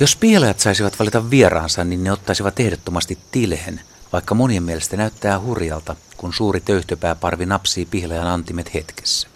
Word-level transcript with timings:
Jos 0.00 0.16
piilajat 0.16 0.60
saisivat 0.60 0.98
valita 0.98 1.30
vieraansa, 1.30 1.84
niin 1.84 2.04
ne 2.04 2.12
ottaisivat 2.12 2.60
ehdottomasti 2.60 3.18
tilhen, 3.30 3.80
vaikka 4.12 4.34
monien 4.34 4.62
mielestä 4.62 4.96
näyttää 4.96 5.40
hurjalta, 5.40 5.96
kun 6.16 6.34
suuri 6.34 6.60
töyhtöpääparvi 6.60 7.46
napsii 7.46 7.86
pihlajan 7.86 8.26
antimet 8.26 8.74
hetkessä. 8.74 9.28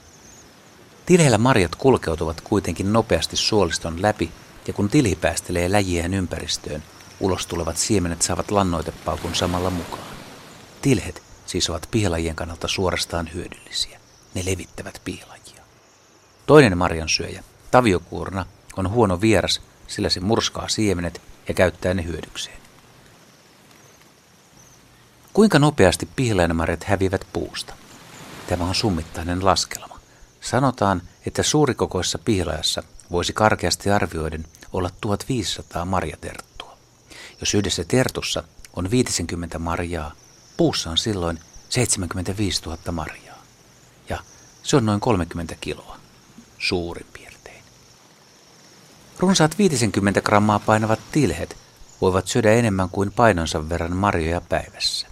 Tilheillä 1.07 1.39
marjat 1.39 1.75
kulkeutuvat 1.75 2.41
kuitenkin 2.41 2.93
nopeasti 2.93 3.37
suoliston 3.37 4.03
läpi, 4.03 4.31
ja 4.67 4.73
kun 4.73 4.89
tilhi 4.89 5.17
päästelee 5.17 5.73
läjiään 5.73 6.15
ympäristöön, 6.15 6.83
ulos 7.21 7.47
tulevat 7.47 7.77
siemenet 7.77 8.23
saavat 8.23 8.51
lannoitepaukun 8.51 9.35
samalla 9.35 9.71
mukaan. 9.71 10.09
Tilhet 10.83 11.23
siis 11.47 11.71
ovat 11.71 11.89
pihlajien 11.91 12.37
kannalta 12.37 12.69
suorastaan 12.69 13.31
hyödyllisiä. 13.35 14.01
Ne 14.35 14.45
levittävät 14.45 15.01
pihlajia. 15.05 15.63
Toinen 16.47 16.79
marjansyöjä, 16.79 17.45
taviokuurna, 17.71 18.47
on 18.77 18.91
huono 18.91 19.21
vieras, 19.21 19.61
sillä 19.89 20.09
se 20.09 20.21
murskaa 20.21 20.69
siemenet 20.69 21.21
ja 21.49 21.55
käyttää 21.55 21.95
ne 21.95 22.05
hyödykseen. 22.05 22.59
Kuinka 25.33 25.59
nopeasti 25.59 26.09
pihlajanmarjat 26.17 26.85
häviävät 26.85 27.27
puusta? 27.33 27.75
Tämä 28.47 28.65
on 28.65 28.75
summittainen 28.75 29.45
laskelma. 29.45 30.01
Sanotaan, 30.41 31.03
että 31.27 31.43
suurikokoissa 31.43 32.19
pihlajassa 32.19 32.83
voisi 33.11 33.33
karkeasti 33.33 33.91
arvioiden 33.91 34.45
olla 34.73 34.91
1500 35.01 35.85
marjaterttua. 35.85 36.79
Jos 37.41 37.55
yhdessä 37.55 37.85
tertussa 37.85 38.43
on 38.77 38.91
50 38.91 39.59
marjaa, 39.59 40.13
puussa 40.57 40.91
on 40.91 40.99
silloin 40.99 41.39
75 41.69 42.63
000 42.65 42.93
marjaa. 42.93 43.43
Ja 44.09 44.19
se 44.63 44.77
on 44.77 44.87
noin 44.87 45.01
30 45.01 45.55
kiloa, 45.61 45.99
suurin 46.59 47.07
piirtein. 47.13 47.28
Runsaat 49.19 49.59
50 49.59 50.21
grammaa 50.21 50.59
painavat 50.59 51.01
tilhet 51.13 51.57
voivat 52.01 52.27
syödä 52.27 52.53
enemmän 52.53 52.89
kuin 52.89 53.13
painonsa 53.13 53.69
verran 53.69 53.97
marjoja 53.97 54.41
päivässä. 54.41 55.07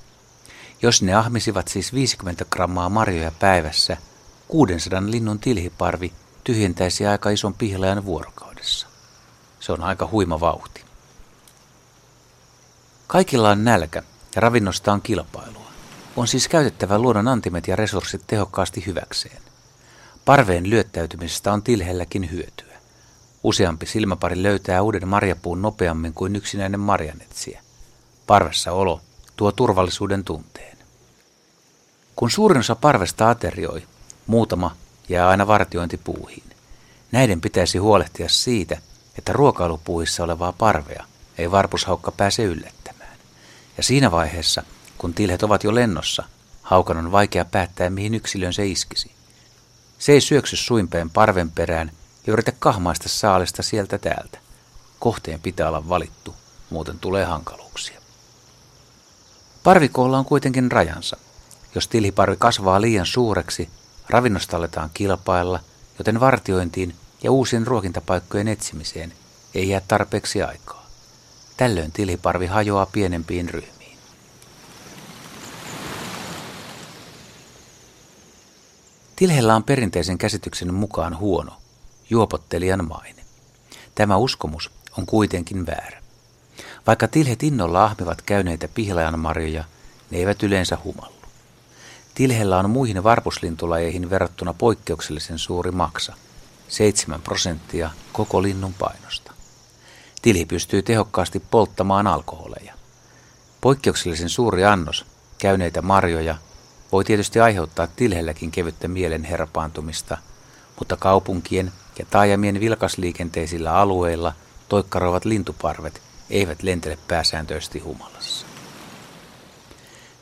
Jos 0.83 1.03
ne 1.03 1.15
ahmisivat 1.15 1.69
siis 1.69 1.93
50 1.95 2.45
grammaa 2.51 2.89
marjoja 2.89 3.33
päivässä, 3.39 3.97
600 4.49 5.03
linnun 5.07 5.39
tilhiparvi 5.39 6.13
tyhjentäisi 6.45 7.07
aika 7.07 7.31
ison 7.31 7.55
pihlajan 7.55 8.05
vuorokaudessa. 8.05 8.87
Se 9.61 9.73
on 9.73 9.83
aika 9.83 10.09
huima 10.13 10.41
vauhti. 10.41 10.85
Kaikilla 13.07 13.51
on 13.51 13.65
nälkä 13.65 14.03
ja 14.35 14.41
ravinnosta 14.41 14.93
on 14.93 15.03
kilpailua. 15.03 15.71
On 16.17 16.29
siis 16.29 16.49
käytettävä 16.49 16.99
luonnon 16.99 17.29
antimet 17.29 17.69
ja 17.69 17.77
resurssit 17.77 18.23
tehokkaasti 18.27 18.87
hyväkseen. 18.87 19.43
Parveen 20.25 20.71
lyöttäytymisestä 20.71 21.53
on 21.53 21.63
tilhelläkin 21.63 22.31
hyötyä. 22.31 22.66
Useampi 23.43 23.87
silmäpari 23.87 24.43
löytää 24.43 24.83
uuden 24.83 25.09
marjapuun 25.09 25.63
nopeammin 25.63 26.13
kuin 26.13 26.37
yksinäinen 26.37 26.81
marjanetsiä. 26.81 27.63
Parvessa 28.27 28.73
olo 28.73 29.01
tuo 29.37 29.53
turvallisuuden 29.53 30.25
tunteen. 30.25 30.79
Kun 32.17 32.31
suurin 32.31 32.61
osa 32.61 32.75
parvesta 32.75 33.31
aterioi, 33.31 33.83
muutama 34.27 34.77
jää 35.09 35.29
aina 35.29 35.47
vartiointipuuhiin. 35.47 36.45
Näiden 37.13 37.41
pitäisi 37.41 37.79
huolehtia 37.79 38.29
siitä, 38.29 38.79
että 39.19 39.33
ruokailupuuhissa 39.33 40.25
olevaa 40.25 40.53
parvea 40.53 41.05
ei 41.39 41.51
varpushaukka 41.51 42.13
pääse 42.13 42.45
yllättämään. 42.45 43.17
Ja 43.77 43.83
siinä 43.83 44.11
vaiheessa, 44.11 44.63
kun 44.99 45.15
tilhet 45.15 45.43
ovat 45.43 45.65
jo 45.65 45.75
lennossa, 45.75 46.25
haukan 46.63 46.97
on 46.97 47.13
vaikea 47.13 47.45
päättää, 47.45 47.91
mihin 47.91 48.15
yksilön 48.15 48.53
se 48.53 48.67
iskisi. 48.67 49.11
Se 49.99 50.13
ei 50.13 50.21
syöksy 50.21 50.57
suinpäin 50.57 51.11
parven 51.11 51.51
perään 51.51 51.93
ja 52.27 52.33
yritä 52.33 52.53
kahmaista 52.59 53.09
saalista 53.09 53.63
sieltä 53.63 53.99
täältä. 53.99 54.39
Kohteen 54.99 55.41
pitää 55.41 55.69
olla 55.69 55.89
valittu, 55.89 56.35
muuten 56.71 56.99
tulee 56.99 57.25
hankaluuksia. 57.25 58.01
Parvikoolla 59.63 60.19
on 60.19 60.25
kuitenkin 60.25 60.73
rajansa. 60.73 61.17
Jos 61.75 61.89
tiliparvi 61.89 62.37
kasvaa 62.39 62.81
liian 62.81 63.07
suureksi, 63.07 63.69
ravinnosta 64.09 64.57
aletaan 64.57 64.91
kilpailla, 64.95 65.61
joten 65.99 66.21
vartiointiin 66.21 66.97
ja 67.23 67.33
uusien 67.33 67.67
ruokintapaikkojen 67.67 68.49
etsimiseen 68.49 69.13
ei 69.55 69.69
jää 69.69 69.81
tarpeeksi 69.89 70.43
aikaa. 70.43 70.87
Tällöin 71.57 71.93
tiliparvi 71.93 72.47
hajoaa 72.47 72.87
pienempiin 72.87 73.49
ryhmiin. 73.49 73.99
Tilhellä 79.17 79.57
on 79.57 79.65
perinteisen 79.65 80.19
käsityksen 80.19 80.75
mukaan 80.75 81.19
huono, 81.19 81.53
juopottelijan 82.11 82.89
maine. 82.89 83.25
Tämä 83.95 84.17
uskomus 84.17 84.71
on 84.99 85.07
kuitenkin 85.07 85.67
väärä. 85.67 86.03
Vaikka 86.87 87.09
tilhet 87.09 87.43
innolla 87.43 87.85
ahmivat 87.85 88.23
käyneitä 88.23 88.69
pihlajanmarjoja, 88.69 89.65
ne 90.11 90.19
eivät 90.19 90.43
yleensä 90.43 90.79
humallu. 90.85 91.17
Tilhellä 92.15 92.59
on 92.59 92.71
muihin 92.71 93.05
varpuslintulajeihin 93.05 94.11
verrattuna 94.11 94.55
poikkeuksellisen 94.55 95.39
suuri 95.39 95.71
maksa, 95.71 96.15
7 96.69 97.23
prosenttia 97.23 97.91
koko 98.13 98.43
linnun 98.43 98.75
painosta. 98.75 99.33
Tilhi 100.23 100.47
pystyy 100.47 100.83
tehokkaasti 100.83 101.43
polttamaan 101.51 102.07
alkoholeja. 102.07 102.75
Poikkeuksellisen 103.61 104.29
suuri 104.29 104.65
annos 104.65 105.07
käyneitä 105.39 105.83
marjoja 105.83 106.37
voi 106.93 107.05
tietysti 107.05 107.41
aiheuttaa 107.41 107.87
tilhelläkin 107.87 108.51
kevyttä 108.51 108.89
mielen 108.89 109.25
herpaantumista, 109.25 110.19
mutta 110.79 110.97
kaupunkien 110.97 111.73
ja 111.99 112.07
taajamien 112.11 112.61
vilkasliikenteisillä 112.61 113.75
alueilla 113.75 114.33
toikkaroivat 114.69 115.25
lintuparvet 115.25 116.03
eivät 116.31 116.63
lentele 116.63 116.99
pääsääntöisesti 117.09 117.79
humalassa. 117.79 118.47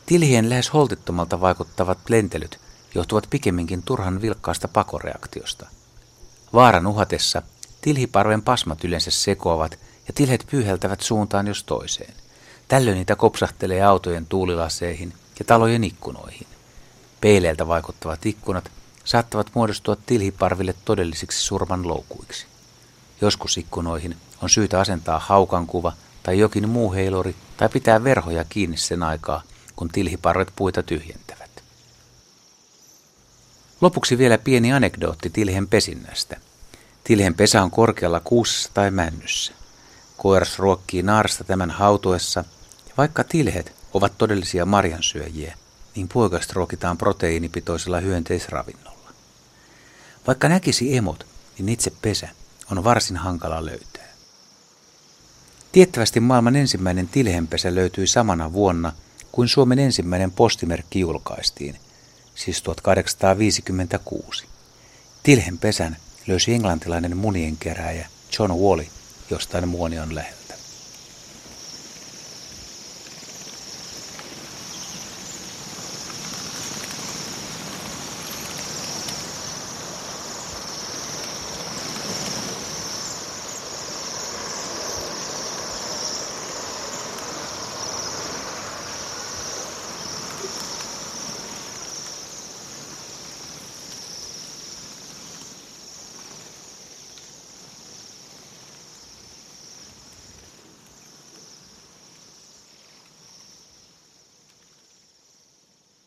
Tilhien 0.07 0.51
lähes 0.51 0.73
holtittomalta 0.73 1.41
vaikuttavat 1.41 1.99
lentelyt 2.09 2.61
johtuvat 2.95 3.27
pikemminkin 3.31 3.83
turhan 3.83 4.23
vilkkaasta 4.23 4.69
pakoreaktiosta. 4.69 5.67
Vaaran 6.53 6.87
uhatessa 6.87 7.43
tilhiparven 7.81 8.43
pasmat 8.43 8.85
yleensä 8.85 9.11
sekoavat 9.11 9.79
ja 10.07 10.13
tilhet 10.15 10.47
pyyheltävät 10.51 11.01
suuntaan 11.01 11.47
jos 11.47 11.65
toiseen. 11.65 12.15
Tällöin 12.69 12.97
niitä 12.97 13.17
kopsahtelee 13.17 13.83
autojen 13.83 14.27
tuulilaseihin 14.27 15.13
ja 15.39 15.45
talojen 15.45 15.85
ikkunoihin. 15.85 16.47
Peileiltä 17.21 17.69
vaikuttavat 17.69 18.27
ikkunat 18.27 18.71
saattavat 19.05 19.51
muodostua 19.55 19.97
tilhiparville 20.07 20.75
todellisiksi 20.85 21.43
surman 21.43 21.89
loukuiksi. 21.89 22.47
Joskus 23.21 23.59
ikkunoihin 23.59 24.17
on 24.43 24.51
syytä 24.51 24.81
asentaa 24.81 25.19
haukankuva 25.19 25.93
tai 26.23 26.39
jokin 26.39 26.69
muu 26.69 26.93
heilori 26.93 27.35
tai 27.57 27.69
pitää 27.69 28.05
verhoja 28.05 28.45
kiinni 28.45 28.77
sen 28.77 29.03
aikaa, 29.03 29.43
kun 29.77 29.89
tilhiparret 29.89 30.49
puita 30.57 30.83
tyhjentävät. 30.83 31.51
Lopuksi 33.81 34.19
vielä 34.19 34.39
pieni 34.39 34.73
anekdootti 34.73 35.31
tilhen 35.31 35.69
pesinnästä. 35.69 36.37
Tilhen 37.05 37.35
pesä 37.35 37.63
on 37.63 37.71
korkealla 37.71 38.21
kuusessa 38.21 38.71
tai 38.75 38.91
männyssä. 38.91 39.53
Koiras 40.17 40.59
ruokkii 40.59 41.03
naarasta 41.03 41.45
tämän 41.45 41.71
hautuessa, 41.71 42.45
ja 42.87 42.93
vaikka 42.97 43.25
tilhet 43.25 43.73
ovat 43.95 44.19
todellisia 44.19 44.67
marjansyöjiä, 44.67 45.57
niin 45.97 46.09
poikasta 46.09 46.53
ruokitaan 46.57 46.99
proteiinipitoisella 46.99 48.01
hyönteisravinnolla. 48.01 48.94
Vaikka 50.27 50.49
näkisi 50.49 50.97
emot, 50.97 51.27
niin 51.59 51.69
itse 51.69 51.93
pesä 52.03 52.29
on 52.71 52.85
varsin 52.85 53.17
hankala 53.17 53.65
löytää. 53.65 54.05
Tiettävästi 55.73 56.21
maailman 56.21 56.57
ensimmäinen 56.57 57.09
tilhenpesä 57.09 57.75
löytyi 57.75 58.07
samana 58.07 58.53
vuonna 58.53 58.93
kuin 59.33 59.49
Suomen 59.49 59.79
ensimmäinen 59.79 60.31
postimerkki 60.31 61.01
julkaistiin, 61.01 61.77
siis 62.35 62.63
1856. 62.63 64.47
Tilhenpesän 65.23 65.97
löysi 66.27 66.55
englantilainen 66.55 67.17
munien 67.17 67.57
keräjä 67.57 68.09
John 68.39 68.53
Wally 68.53 68.87
jostain 69.31 69.69
Muonion 69.69 70.15
läheltä. 70.15 70.44